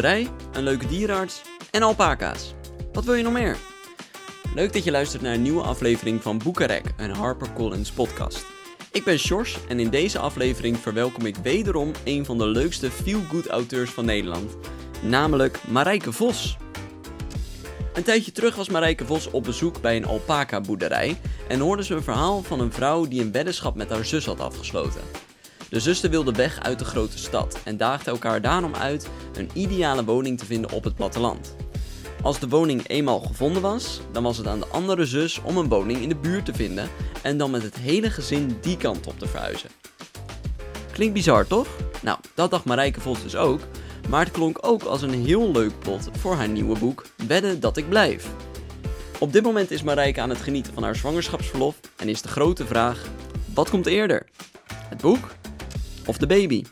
[0.00, 2.54] boerderij, een leuke dierenarts en alpaca's.
[2.92, 3.56] Wat wil je nog meer?
[4.54, 8.46] Leuk dat je luistert naar een nieuwe aflevering van Boekenrek, een HarperCollins podcast.
[8.92, 13.46] Ik ben Sjors en in deze aflevering verwelkom ik wederom een van de leukste feel-good
[13.46, 14.56] auteurs van Nederland,
[15.02, 16.56] namelijk Marijke Vos.
[17.94, 21.94] Een tijdje terug was Marijke Vos op bezoek bij een alpaca boerderij en hoorde ze
[21.94, 25.27] een verhaal van een vrouw die een weddenschap met haar zus had afgesloten.
[25.68, 30.04] De zuster wilde weg uit de grote stad en daagde elkaar daarom uit een ideale
[30.04, 31.56] woning te vinden op het platteland.
[32.22, 35.68] Als de woning eenmaal gevonden was, dan was het aan de andere zus om een
[35.68, 36.88] woning in de buurt te vinden
[37.22, 39.70] en dan met het hele gezin die kant op te verhuizen.
[40.92, 41.66] Klinkt bizar toch?
[42.02, 43.60] Nou, dat dacht Marijke Vos dus ook,
[44.08, 47.76] maar het klonk ook als een heel leuk plot voor haar nieuwe boek Wedden dat
[47.76, 48.26] ik blijf.
[49.18, 52.66] Op dit moment is Marijke aan het genieten van haar zwangerschapsverlof en is de grote
[52.66, 53.06] vraag:
[53.54, 54.26] wat komt eerder?
[54.88, 55.28] Het boek
[56.08, 56.64] of de baby?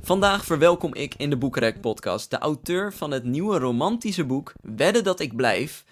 [0.00, 5.04] Vandaag verwelkom ik in de Boekrek podcast de auteur van het nieuwe romantische boek Wedden
[5.04, 5.84] dat ik blijf.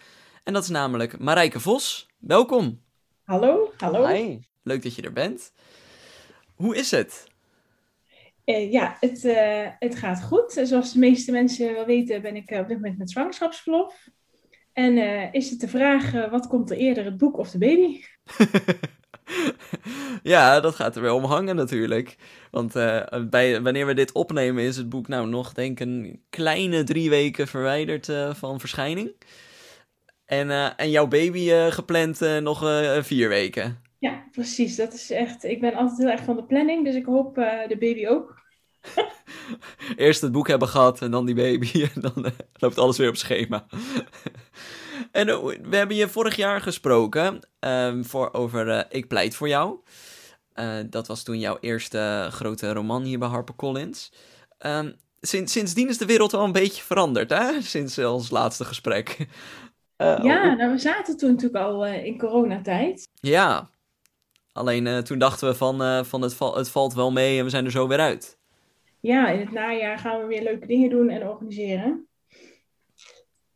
[0.44, 2.08] En dat is namelijk Marijke Vos.
[2.18, 2.80] Welkom.
[3.24, 4.06] Hallo, hallo.
[4.06, 5.52] Hi, leuk dat je er bent.
[6.54, 7.26] Hoe is het?
[8.44, 10.60] Eh, ja, het, eh, het gaat goed.
[10.62, 14.08] Zoals de meeste mensen wel weten, ben ik eh, op dit moment met zwangerschapsverlof.
[14.72, 14.96] En
[15.32, 18.00] is het de vraag, wat komt er eerder, het boek of de baby?
[20.22, 22.16] ja, dat gaat er wel om hangen natuurlijk.
[22.50, 22.72] Want
[23.30, 27.10] bij, wanneer we dit opnemen is het boek nou nog, denk ik, een kleine drie
[27.10, 29.12] weken verwijderd van verschijning.
[30.24, 32.58] En, en jouw baby gepland nog
[33.00, 33.80] vier weken.
[33.98, 34.76] Ja, precies.
[34.76, 35.44] Dat is echt.
[35.44, 38.42] Ik ben altijd heel erg van de planning, dus ik hoop de baby ook.
[39.96, 41.88] Eerst het boek hebben gehad en dan die baby.
[41.94, 43.66] En dan loopt alles weer op schema.
[45.10, 49.78] En we hebben je vorig jaar gesproken um, voor, over Ik pleit voor jou.
[50.54, 54.12] Uh, dat was toen jouw eerste grote roman hier bij HarperCollins.
[54.66, 57.60] Um, sinds, sindsdien is de wereld wel een beetje veranderd, hè?
[57.74, 59.16] Sinds ons laatste gesprek.
[59.18, 63.08] Uh, ja, nou, we zaten toen natuurlijk al in coronatijd.
[63.14, 63.70] Ja,
[64.52, 67.64] alleen toen dachten we van, van het, val, het valt wel mee en we zijn
[67.64, 68.40] er zo weer uit
[69.02, 72.06] ja, in het najaar gaan we weer leuke dingen doen en organiseren.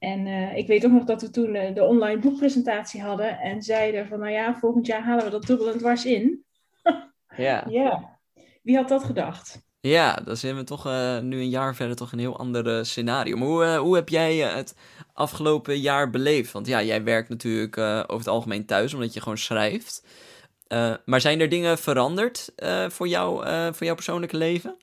[0.07, 3.63] En uh, ik weet ook nog dat we toen uh, de online boekpresentatie hadden en
[3.63, 6.45] zeiden van, nou ja, volgend jaar halen we dat dubbel en dwars in.
[7.37, 7.65] ja.
[7.69, 8.19] ja.
[8.63, 9.65] Wie had dat gedacht?
[9.81, 13.37] Ja, dan zijn we toch uh, nu een jaar verder toch een heel ander scenario.
[13.37, 14.77] Maar hoe, hoe heb jij het
[15.13, 16.53] afgelopen jaar beleefd?
[16.53, 20.07] Want ja, jij werkt natuurlijk over het algemeen thuis, omdat je gewoon schrijft.
[21.05, 22.53] maar zijn er dingen veranderd
[22.89, 24.77] voor, jou, voor jouw persoonlijke leven?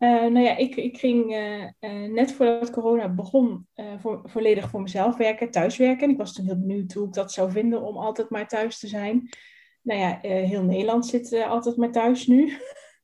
[0.00, 3.68] Uh, nou ja, ik, ik ging uh, uh, net voordat corona begon
[3.98, 6.02] voor, volledig voor mezelf werken, thuiswerken.
[6.04, 8.78] En ik was toen heel benieuwd hoe ik dat zou vinden om altijd maar thuis
[8.78, 9.28] te zijn.
[9.82, 12.52] Nou ja, heel Nederland zit altijd maar thuis nu.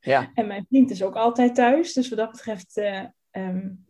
[0.01, 0.31] Ja.
[0.35, 1.93] en mijn vriend is ook altijd thuis.
[1.93, 2.77] Dus wat dat betreft,
[3.31, 3.87] um,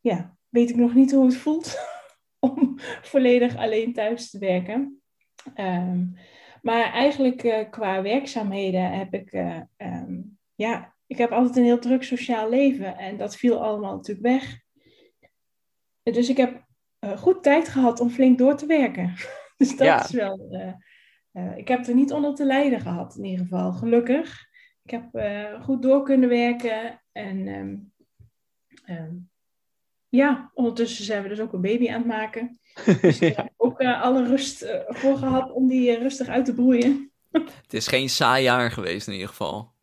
[0.00, 1.78] ja, weet ik nog niet hoe het voelt
[2.48, 5.02] om volledig alleen thuis te werken.
[5.56, 6.16] Um,
[6.62, 9.32] maar eigenlijk qua werkzaamheden heb ik,
[9.76, 14.26] um, ja, ik heb altijd een heel druk sociaal leven en dat viel allemaal natuurlijk
[14.26, 14.60] weg.
[16.02, 16.66] Dus ik heb
[17.00, 19.14] uh, goed tijd gehad om flink door te werken.
[19.56, 20.48] dus dat is wel.
[20.50, 20.72] Uh,
[21.32, 24.46] uh, ik heb er niet onder te lijden gehad, in ieder geval, gelukkig.
[24.82, 25.04] Ik heb
[25.62, 27.92] goed door kunnen werken en um,
[28.86, 29.30] um,
[30.08, 32.58] ja, ondertussen zijn we dus ook een baby aan het maken.
[33.00, 37.12] Dus ik heb ook alle rust voor gehad om die rustig uit te broeien.
[37.30, 39.76] Het is geen saai jaar geweest in ieder geval.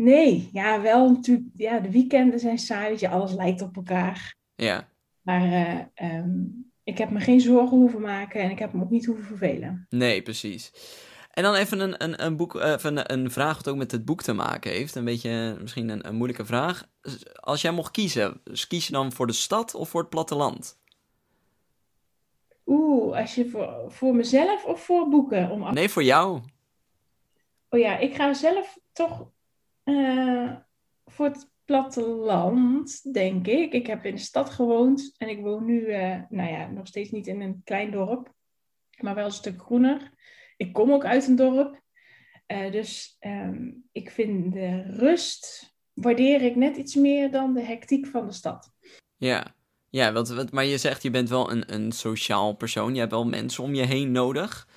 [0.00, 1.46] Nee, ja, wel natuurlijk.
[1.56, 4.34] Ja, de weekenden zijn saai, weet je, alles lijkt op elkaar.
[4.54, 4.88] Ja.
[5.22, 8.90] Maar uh, um, ik heb me geen zorgen hoeven maken en ik heb me ook
[8.90, 9.86] niet hoeven vervelen.
[9.88, 10.72] Nee, precies.
[11.30, 14.22] En dan even een, een, een, boek, uh, een, vraag wat ook met het boek
[14.22, 14.94] te maken heeft.
[14.94, 16.88] Een beetje misschien een, een moeilijke vraag.
[17.34, 20.78] Als jij mocht kiezen, dus kies je dan voor de stad of voor het platteland?
[22.66, 25.50] Oeh, als je voor, voor mezelf of voor boeken?
[25.50, 26.40] Om Nee, voor jou.
[27.68, 29.30] Oh ja, ik ga zelf toch
[29.88, 30.56] uh,
[31.06, 33.72] voor het platteland, denk ik.
[33.72, 37.10] Ik heb in de stad gewoond en ik woon nu, uh, nou ja, nog steeds
[37.10, 38.32] niet in een klein dorp,
[39.00, 40.12] maar wel een stuk groener.
[40.56, 41.80] Ik kom ook uit een dorp.
[42.46, 48.06] Uh, dus um, ik vind de rust, waardeer ik net iets meer dan de hectiek
[48.06, 48.72] van de stad.
[49.16, 49.54] Ja,
[49.90, 52.94] ja wat, maar je zegt je bent wel een, een sociaal persoon.
[52.94, 54.68] Je hebt wel mensen om je heen nodig.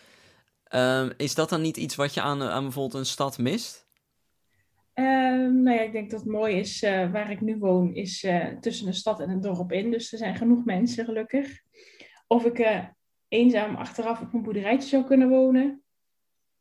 [0.76, 3.90] Uh, is dat dan niet iets wat je aan, aan bijvoorbeeld een stad mist?
[4.94, 8.24] Um, nou ja, ik denk dat het mooi is uh, waar ik nu woon, is
[8.24, 9.92] uh, tussen een stad en een dorp in.
[9.92, 11.60] Dus er zijn genoeg mensen, gelukkig.
[12.28, 12.86] Of ik uh,
[13.28, 15.84] eenzaam achteraf op een boerderijtje zou kunnen wonen.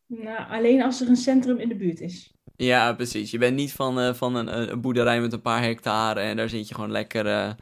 [0.07, 2.35] Nou, alleen als er een centrum in de buurt is.
[2.57, 3.31] Ja, precies.
[3.31, 6.69] Je bent niet van, van een, een, boerderij met een paar hectare en daar zit
[6.69, 7.57] je gewoon lekker,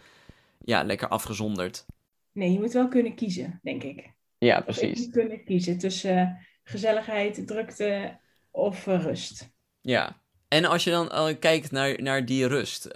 [0.59, 1.87] ja, lekker afgezonderd.
[2.33, 4.13] Nee, je moet wel kunnen kiezen, denk ik.
[4.39, 4.99] Ja, precies.
[4.99, 8.19] Je moet kunnen kiezen tussen gezelligheid, drukte
[8.51, 9.51] of rust.
[9.81, 12.93] Ja, en als je dan uh, kijkt naar, naar die rust, uh,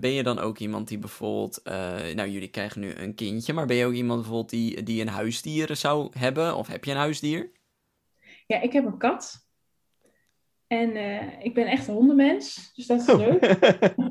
[0.00, 1.74] ben je dan ook iemand die bijvoorbeeld, uh,
[2.14, 5.08] nou jullie krijgen nu een kindje, maar ben je ook iemand bijvoorbeeld die, die een
[5.08, 6.56] huisdier zou hebben?
[6.56, 7.50] Of heb je een huisdier?
[8.46, 9.46] Ja, ik heb een kat.
[10.66, 10.96] En
[11.42, 13.18] ik ben echt een hondenmens, dus dat is oh.
[13.18, 13.58] leuk.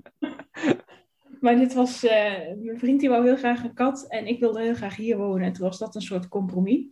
[1.41, 4.75] maar dit was, mijn vriend die wou heel graag een kat en ik wilde heel
[4.75, 5.45] graag hier wonen.
[5.45, 6.85] En toen was dat een soort compromis.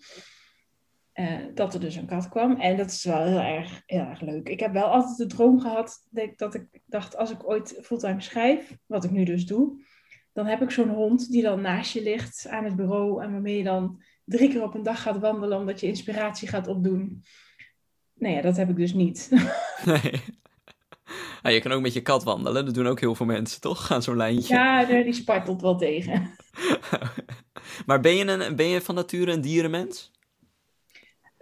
[1.20, 2.60] Uh, dat er dus een kat kwam.
[2.60, 4.50] En dat is wel heel erg, heel erg leuk.
[4.50, 8.78] Ik heb wel altijd de droom gehad dat ik dacht, als ik ooit fulltime schrijf,
[8.86, 9.84] wat ik nu dus doe,
[10.34, 13.58] dan heb ik zo'n hond die dan naast je ligt aan het bureau en waarmee
[13.58, 17.24] je dan drie keer op een dag gaat wandelen omdat je inspiratie gaat opdoen.
[18.14, 19.30] Nou ja, dat heb ik dus niet.
[19.86, 20.22] Nee.
[21.42, 23.92] Ah, je kan ook met je kat wandelen, dat doen ook heel veel mensen, toch?
[23.92, 24.54] Aan zo'n lijntje.
[24.54, 26.36] Ja, die spartelt wel tegen.
[27.86, 30.12] maar ben je, een, ben je van nature een dierenmens?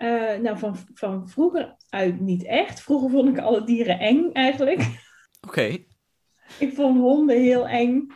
[0.04, 2.82] Uh, nou, van, van vroeger uit niet echt.
[2.82, 4.88] Vroeger vond ik alle dieren eng eigenlijk.
[5.48, 5.78] Oké.
[6.60, 8.08] ik vond honden heel eng.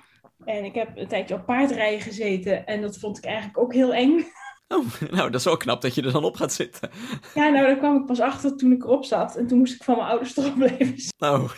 [0.45, 3.93] En ik heb een tijdje op paardrijden gezeten en dat vond ik eigenlijk ook heel
[3.93, 4.25] eng.
[4.69, 6.89] Oh, nou, dat is wel knap dat je er dan op gaat zitten.
[7.33, 9.35] Ja, nou, daar kwam ik pas achter toen ik erop zat.
[9.35, 11.51] En toen moest ik van mijn ouders erop blijven Oh.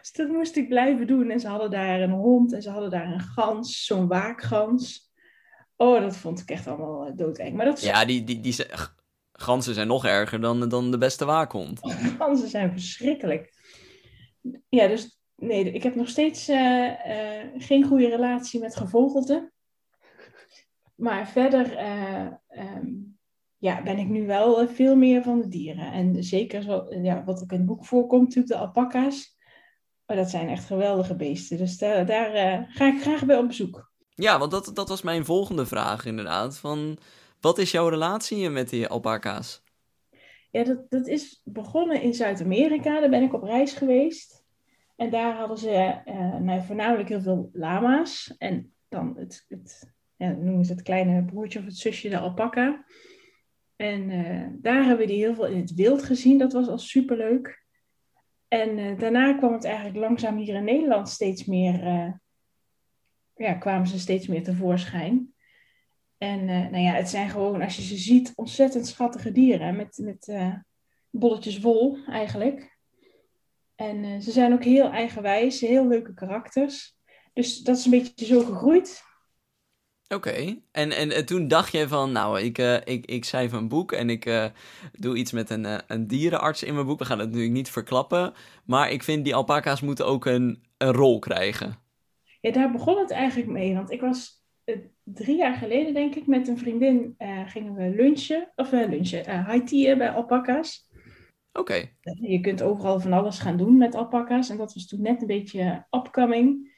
[0.00, 1.30] dus dat moest ik blijven doen.
[1.30, 5.05] En ze hadden daar een hond en ze hadden daar een gans, zo'n waakgans.
[5.76, 7.56] Oh, dat vond ik echt allemaal uh, doodeng.
[7.56, 7.84] Maar dat is...
[7.84, 8.56] Ja, die, die, die,
[9.32, 11.80] ganzen zijn nog erger dan, dan de beste waakhond.
[12.18, 13.54] ganzen zijn verschrikkelijk.
[14.68, 19.52] Ja, dus nee, ik heb nog steeds uh, uh, geen goede relatie met gevogelte.
[20.94, 21.78] Maar verder
[22.48, 23.16] um,
[23.58, 25.92] ja, ben ik nu wel veel meer van de dieren.
[25.92, 29.36] En zeker zo, ja, wat ook in het boek voorkomt, natuurlijk de alpaca's.
[30.06, 31.58] Maar dat zijn echt geweldige beesten.
[31.58, 33.85] Dus daar, daar ga ik graag bij op bezoek.
[34.18, 36.58] Ja, want dat, dat was mijn volgende vraag inderdaad.
[36.58, 36.98] Van,
[37.40, 39.62] wat is jouw relatie met die alpaca's?
[40.50, 43.00] Ja, dat, dat is begonnen in Zuid-Amerika.
[43.00, 44.44] Daar ben ik op reis geweest.
[44.96, 48.34] En daar hadden ze uh, nou, voornamelijk heel veel lama's.
[48.38, 52.84] En dan het, het ja, noemen ze het kleine broertje of het zusje, de alpaca.
[53.76, 56.38] En uh, daar hebben we die heel veel in het wild gezien.
[56.38, 57.64] Dat was al superleuk.
[58.48, 61.84] En uh, daarna kwam het eigenlijk langzaam hier in Nederland steeds meer
[63.36, 65.34] ja, kwamen ze steeds meer tevoorschijn.
[66.18, 69.76] En uh, nou ja, het zijn gewoon, als je ze ziet, ontzettend schattige dieren.
[69.76, 70.54] Met, met uh,
[71.10, 72.78] bolletjes wol eigenlijk.
[73.74, 76.96] En uh, ze zijn ook heel eigenwijs, heel leuke karakters.
[77.32, 79.04] Dus dat is een beetje zo gegroeid.
[80.08, 84.10] Oké, en, en toen dacht je van, nou, ik, ik, ik schrijf een boek en
[84.10, 84.50] ik
[84.92, 86.98] doe iets met een, een dierenarts in mijn boek.
[86.98, 88.32] We gaan het natuurlijk niet verklappen,
[88.64, 91.85] maar ik vind die alpaca's moeten ook een, een rol krijgen.
[92.46, 93.74] Ja, daar begon het eigenlijk mee.
[93.74, 97.94] Want ik was uh, drie jaar geleden, denk ik, met een vriendin uh, gingen we
[97.96, 98.52] lunchen.
[98.56, 100.90] Of uh, lunchen, high tea bij alpaca's.
[101.52, 101.88] Oké.
[102.20, 104.48] Je kunt overal van alles gaan doen met alpaca's.
[104.48, 106.74] En dat was toen net een beetje upcoming.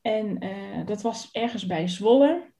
[0.00, 0.38] En
[0.86, 2.52] dat was ergens bij Zwolle.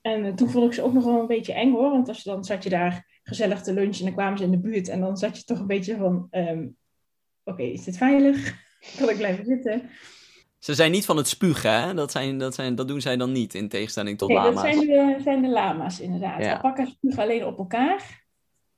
[0.00, 1.90] En toen vond ik ze ook nog wel een beetje eng hoor.
[1.90, 4.58] Want als, dan zat je daar gezellig te lunchen en dan kwamen ze in de
[4.58, 4.88] buurt.
[4.88, 6.76] En dan zat je toch een beetje van, um,
[7.44, 8.54] oké, is dit veilig?
[8.98, 9.90] kan ik blijven zitten?
[10.60, 11.94] Ze zijn niet van het spugen, hè?
[11.94, 14.54] Dat, zijn, dat, zijn, dat doen zij dan niet, in tegenstelling tot nee, lama's.
[14.54, 16.42] dat zijn de, zijn de lama's, inderdaad.
[16.42, 16.52] Ja.
[16.52, 18.24] Alpaca's spugen alleen op elkaar.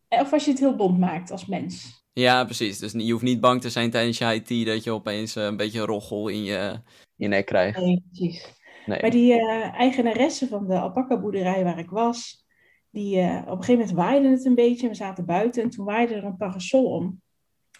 [0.09, 2.05] Eh, of als je het heel bond maakt als mens.
[2.13, 2.79] Ja, precies.
[2.79, 5.57] Dus je hoeft niet bang te zijn tijdens je IT dat je opeens eh, een
[5.57, 6.81] beetje roggel in je,
[7.17, 7.79] je nek krijgt.
[7.79, 8.61] Nee, precies.
[8.87, 9.01] Nee.
[9.01, 12.47] Maar die uh, eigenaresse van de alpaca-boerderij waar ik was,
[12.91, 14.89] die, uh, op een gegeven moment waaide het een beetje.
[14.89, 17.21] We zaten buiten en toen waaide er een parasol om.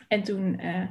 [0.09, 0.89] En toen uh,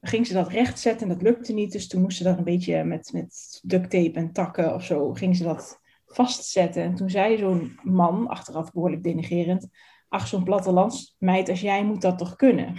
[0.00, 1.72] ging ze dat rechtzetten en dat lukte niet.
[1.72, 5.12] Dus toen moest ze dat een beetje met, met duct tape en takken of zo,
[5.12, 6.82] ging ze dat vastzetten.
[6.82, 9.68] En toen zei zo'n man, achteraf behoorlijk denigerend,
[10.08, 12.74] ach, zo'n plattelandsmeid als jij moet dat toch kunnen?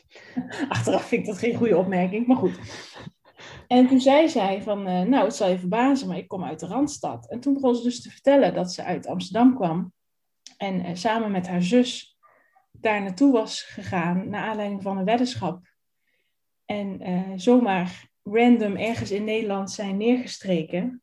[0.68, 2.58] achteraf vind ik dat geen goede opmerking, maar goed.
[3.66, 6.60] En toen zei zij van, uh, nou, het zal je verbazen, maar ik kom uit
[6.60, 7.30] de Randstad.
[7.30, 9.92] En toen begon ze dus te vertellen dat ze uit Amsterdam kwam.
[10.56, 12.18] En uh, samen met haar zus
[12.72, 15.60] daar naartoe was gegaan, naar aanleiding van een weddenschap
[16.66, 21.02] en uh, zomaar random ergens in Nederland zijn neergestreken.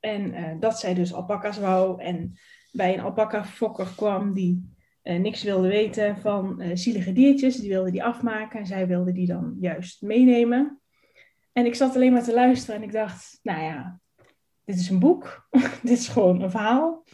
[0.00, 2.38] En uh, dat zij dus alpaca's wou en
[2.72, 7.56] bij een alpaca-fokker kwam die uh, niks wilde weten van zielige diertjes.
[7.56, 10.80] Die wilde die afmaken en zij wilde die dan juist meenemen.
[11.52, 14.00] En ik zat alleen maar te luisteren en ik dacht, nou ja,
[14.64, 15.48] dit is een boek.
[15.82, 17.04] dit is gewoon een verhaal.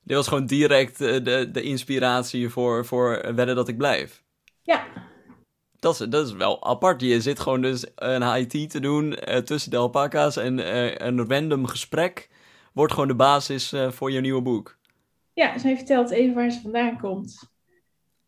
[0.00, 4.24] Dit was gewoon direct de, de inspiratie voor, voor Wedden dat ik blijf.
[4.62, 5.09] Ja,
[5.80, 7.00] Dat is, dat is wel apart.
[7.00, 11.28] Je zit gewoon dus een IT te doen uh, tussen de alpaca's en uh, een
[11.28, 12.28] random gesprek
[12.72, 14.78] wordt gewoon de basis uh, voor je nieuwe boek.
[15.32, 17.50] Ja, zij vertelt even waar ze vandaan komt.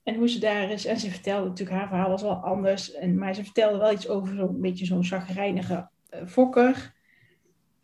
[0.02, 0.85] En hoe ze daar is.
[0.85, 2.92] En ze vertelde natuurlijk, haar verhaal was wel anders.
[2.92, 5.88] En, maar ze vertelde wel iets over zo'n beetje zo'n zagrijnige
[6.26, 6.94] fokker.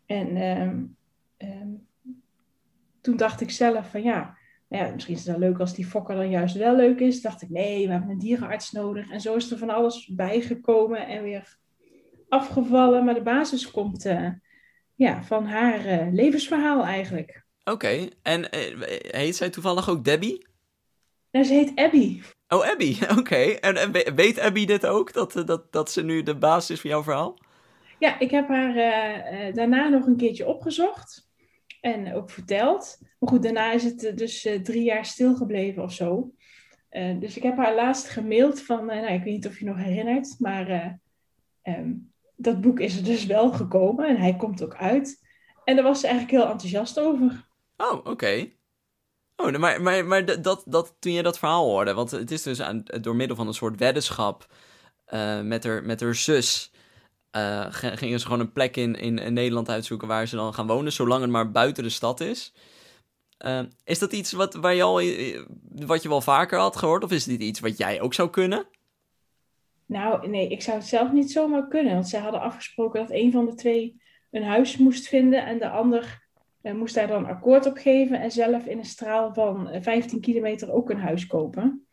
[0.05, 0.97] En um,
[1.37, 1.87] um,
[3.01, 4.37] toen dacht ik zelf van ja,
[4.69, 7.21] ja, misschien is het wel leuk als die fokker dan juist wel leuk is.
[7.21, 9.09] Dacht ik, nee, we hebben een dierenarts nodig.
[9.09, 11.57] En zo is er van alles bijgekomen en weer
[12.27, 13.05] afgevallen.
[13.05, 14.29] Maar de basis komt uh,
[14.95, 17.43] ja, van haar uh, levensverhaal eigenlijk.
[17.63, 20.47] Oké, en uh, heet zij toevallig ook Debbie?
[21.31, 22.21] Nou, ze heet Abby.
[22.47, 23.35] Oh, Abby, oké.
[23.35, 26.89] En, en, weet Abby dit ook, dat, dat, dat ze nu de basis is van
[26.89, 27.37] jouw verhaal?
[27.99, 28.73] Ja, ik heb haar
[29.53, 31.28] daarna nog een keertje opgezocht
[31.81, 32.97] en ook verteld.
[33.19, 36.33] Maar goed, daarna is het dus uh, drie jaar stilgebleven of zo.
[36.91, 39.77] Uh, dus ik heb haar laatst gemaild van, nou, ik weet niet of je nog
[39.77, 40.99] herinnert, maar
[41.63, 45.27] um, dat boek is er dus wel gekomen en hij komt ook uit.
[45.63, 47.47] En daar was ze eigenlijk heel enthousiast over.
[47.77, 48.49] Oh, oké.
[49.35, 52.61] Oh, maar, maar, maar dat, dat, toen je dat verhaal hoorde, want het is dus
[52.61, 54.47] aan, door middel van een soort weddenschap
[55.43, 56.71] met, haar, met haar zus
[57.31, 60.91] uh, gingen ze gewoon een plek in, in, Nederland uitzoeken waar ze dan gaan wonen,
[60.91, 62.53] zolang het maar buiten de stad is.
[63.45, 65.01] Uh, is dat iets wat, waar je al,
[65.85, 68.67] wat je wel vaker had gehoord, of is dit iets wat jij ook zou kunnen?
[69.85, 73.31] Nou, nee, ik zou het zelf niet zomaar kunnen, want ze hadden afgesproken dat een
[73.31, 76.27] van de twee een huis moest vinden en de ander
[76.61, 80.71] uh, moest daar dan akkoord op geven en zelf in een straal van 15 kilometer
[80.71, 81.87] ook een huis kopen.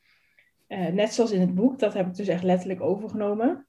[0.68, 3.66] net zoals in het boek, dat heb ik dus echt letterlijk overgenomen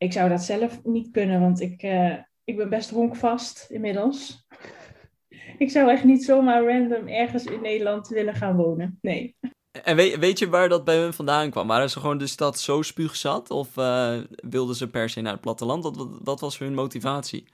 [0.00, 4.46] ik zou dat zelf niet kunnen, want ik, uh, ik ben best honkvast inmiddels.
[5.58, 8.98] ik zou echt niet zomaar random ergens in Nederland willen gaan wonen.
[9.00, 9.36] Nee.
[9.84, 11.66] En weet, weet je waar dat bij hun vandaan kwam?
[11.66, 13.50] Waren ze gewoon de stad zo spuugzat?
[13.50, 15.84] Of uh, wilden ze per se naar het platteland?
[15.84, 17.48] Wat, wat, was hun motivatie?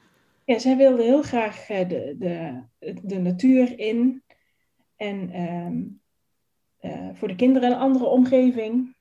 [0.45, 2.63] Ja, zij wilden heel graag uh, de, de,
[3.03, 4.23] de natuur in.
[4.97, 6.01] En um,
[6.81, 8.97] uh, voor de kinderen een andere omgeving.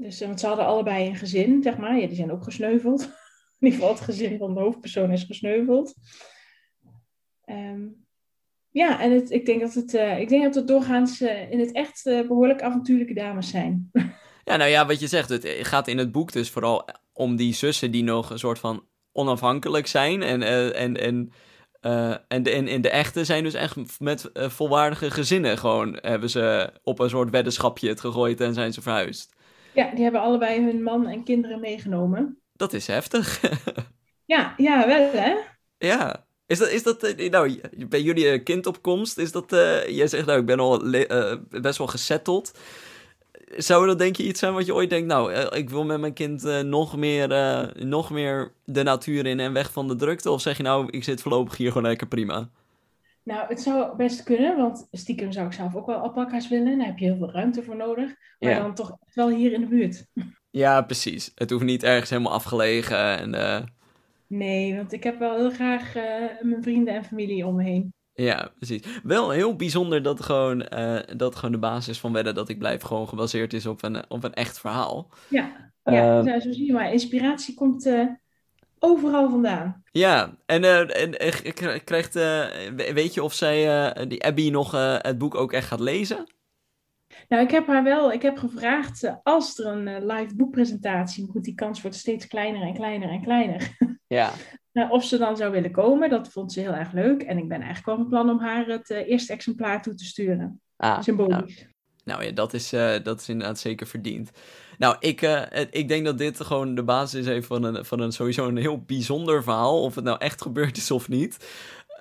[0.00, 1.98] Dus, eh, want ze hadden allebei een gezin, zeg maar.
[1.98, 3.00] Ja, die zijn ook gesneuveld.
[3.58, 5.94] In ieder geval het gezin van de hoofdpersoon is gesneuveld.
[7.46, 8.06] Um,
[8.70, 11.60] ja, en het, ik, denk dat het, uh, ik denk dat het doorgaans uh, in
[11.60, 13.90] het echt behoorlijk avontuurlijke dames zijn.
[14.44, 17.54] ja, nou ja, wat je zegt, het gaat in het boek dus vooral om die
[17.54, 20.22] zussen die nog een soort van onafhankelijk zijn.
[20.22, 21.32] En, en, en,
[22.28, 27.10] en, de, de echte zijn dus echt met volwaardige gezinnen gewoon hebben ze op een
[27.10, 29.38] soort weddenschapje het gegooid en zijn ze verhuisd.
[29.74, 32.38] Ja, die hebben allebei hun man en kinderen meegenomen.
[32.52, 33.40] Dat is heftig.
[34.24, 35.34] ja, ja, wel hè?
[35.78, 36.28] Ja.
[36.46, 40.26] Is dat, is dat eh, nou, bij jullie uh, kindopkomst, is dat, uh, jij zegt
[40.26, 42.58] nou, ik ben al uh, best wel gesetteld.
[43.56, 46.12] Zou dat denk je iets zijn wat je ooit denkt, nou, ik wil met mijn
[46.12, 47.28] kind nog, meer,
[47.86, 50.30] nog meer de natuur in en weg van de drukte?
[50.30, 52.50] Of zeg je nou, ik zit voorlopig hier gewoon lekker prima?
[53.30, 56.78] Nou, het zou best kunnen, want stiekem zou ik zelf ook wel alpaca's willen.
[56.78, 58.14] Daar heb je heel veel ruimte voor nodig.
[58.38, 60.06] Maar dan toch wel hier in de buurt.
[60.52, 61.32] Ja, precies.
[61.34, 63.18] Het hoeft niet ergens helemaal afgelegen.
[63.18, 63.60] En, uh...
[64.26, 66.02] Nee, want ik heb wel heel graag uh,
[66.40, 67.94] mijn vrienden en familie om me heen.
[68.12, 69.00] Ja, precies.
[69.02, 72.82] Wel heel bijzonder dat gewoon, uh, dat gewoon de basis van Wedden dat ik blijf
[72.82, 75.10] gewoon gebaseerd is op een, op een echt verhaal.
[75.28, 76.92] Ja, ja nou, zo zie je maar.
[76.92, 77.90] Inspiratie komt
[78.80, 79.82] overal vandaan.
[79.92, 81.14] Ja, en, uh, en
[81.84, 82.46] krijgt, uh,
[82.92, 84.72] weet je of zij, uh, die Abby, nog
[85.02, 86.34] het boek ook echt gaat lezen?
[87.28, 91.54] Nou, ik heb haar wel, ik heb gevraagd als er een live boekpresentatie, goed, die
[91.54, 93.68] kans wordt steeds kleiner en kleiner en kleiner.
[94.10, 94.32] Ja.
[94.72, 97.22] nou, of ze dan zou willen komen, dat vond ze heel erg leuk.
[97.22, 100.60] En ik ben eigenlijk wel van plan om haar het eerste exemplaar toe te sturen.
[100.76, 101.56] Ah, Symbolisch.
[101.56, 101.68] Nou.
[102.04, 102.70] Nou ja, dat is,
[103.02, 104.30] dat is inderdaad zeker verdiend.
[104.80, 108.12] Nou, ik, uh, ik denk dat dit gewoon de basis is van een, van een
[108.12, 109.82] sowieso een heel bijzonder verhaal.
[109.82, 111.48] Of het nou echt gebeurd is of niet.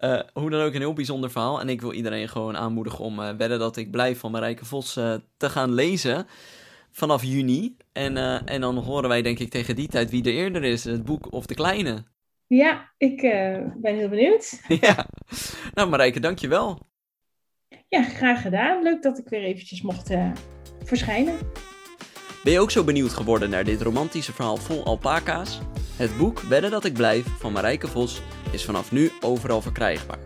[0.01, 1.59] Uh, hoe dan ook een heel bijzonder verhaal.
[1.59, 4.93] En ik wil iedereen gewoon aanmoedigen om uh, Wedden dat ik blijf van Marijke Vos
[5.37, 6.27] te gaan lezen.
[6.91, 7.75] Vanaf juni.
[7.91, 10.83] En, en dan horen wij denk ik tegen die tijd wie er eerder is.
[10.83, 12.03] Het boek of de kleine.
[12.47, 13.21] Ja, ik
[13.75, 14.61] ben heel benieuwd.
[14.81, 15.05] ja.
[15.73, 16.79] Nou Marijke, dankjewel.
[17.87, 18.83] Ja, graag gedaan.
[18.83, 20.11] Leuk dat ik weer eventjes mocht
[20.83, 21.37] verschijnen.
[22.43, 25.59] Ben je ook zo benieuwd geworden naar dit romantische verhaal vol alpaca's?
[25.95, 30.19] Het boek Bedden dat ik blijf van Marijke Vos is vanaf nu overal verkrijgbaar.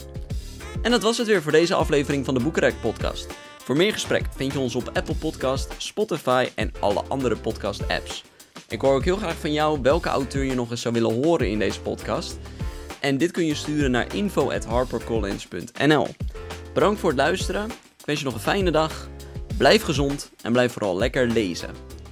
[0.82, 3.27] En dat was het weer voor deze aflevering van de Boekenrek podcast.
[3.63, 8.24] Voor meer gesprek vind je ons op Apple Podcast, Spotify en alle andere podcast apps.
[8.70, 11.50] Ik hoor ook heel graag van jou welke auteur je nog eens zou willen horen
[11.50, 12.38] in deze podcast.
[13.00, 16.08] En dit kun je sturen naar info@harpercollins.nl.
[16.74, 17.65] Bedankt voor het luisteren.
[17.98, 19.10] Ik wens je nog een fijne dag.
[19.58, 21.92] Blijf gezond en blijf vooral lekker lezen.